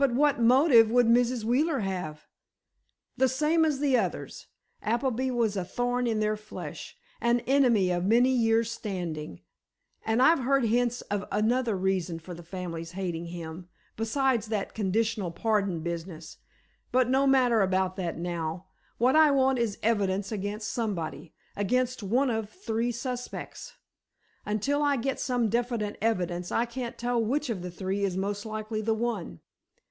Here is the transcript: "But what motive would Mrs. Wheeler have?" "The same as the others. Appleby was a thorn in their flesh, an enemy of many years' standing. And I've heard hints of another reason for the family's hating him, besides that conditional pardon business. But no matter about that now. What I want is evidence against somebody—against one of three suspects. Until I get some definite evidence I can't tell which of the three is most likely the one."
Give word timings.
"But 0.00 0.14
what 0.14 0.38
motive 0.40 0.92
would 0.92 1.06
Mrs. 1.08 1.42
Wheeler 1.42 1.80
have?" 1.80 2.28
"The 3.16 3.26
same 3.28 3.64
as 3.64 3.80
the 3.80 3.96
others. 3.98 4.46
Appleby 4.80 5.32
was 5.32 5.56
a 5.56 5.64
thorn 5.64 6.06
in 6.06 6.20
their 6.20 6.36
flesh, 6.36 6.96
an 7.20 7.40
enemy 7.48 7.90
of 7.90 8.04
many 8.04 8.30
years' 8.30 8.70
standing. 8.70 9.40
And 10.06 10.22
I've 10.22 10.38
heard 10.38 10.62
hints 10.66 11.00
of 11.10 11.24
another 11.32 11.76
reason 11.76 12.20
for 12.20 12.32
the 12.32 12.44
family's 12.44 12.92
hating 12.92 13.26
him, 13.26 13.70
besides 13.96 14.46
that 14.46 14.72
conditional 14.72 15.32
pardon 15.32 15.80
business. 15.80 16.36
But 16.92 17.10
no 17.10 17.26
matter 17.26 17.60
about 17.60 17.96
that 17.96 18.16
now. 18.16 18.66
What 18.98 19.16
I 19.16 19.32
want 19.32 19.58
is 19.58 19.80
evidence 19.82 20.30
against 20.30 20.70
somebody—against 20.72 22.04
one 22.04 22.30
of 22.30 22.50
three 22.50 22.92
suspects. 22.92 23.72
Until 24.46 24.80
I 24.80 24.94
get 24.94 25.18
some 25.18 25.48
definite 25.48 25.98
evidence 26.00 26.52
I 26.52 26.66
can't 26.66 26.96
tell 26.96 27.20
which 27.20 27.50
of 27.50 27.62
the 27.62 27.70
three 27.72 28.04
is 28.04 28.16
most 28.16 28.46
likely 28.46 28.80
the 28.80 28.94
one." 28.94 29.40